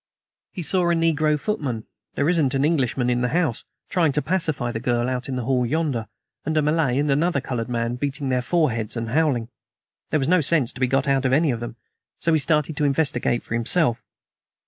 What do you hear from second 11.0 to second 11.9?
out of any of them,